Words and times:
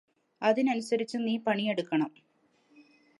അതിനനുസരിച്ച് 0.41 1.17
നീ 1.17 1.37
പണിയെടുക്കണം 1.37 2.11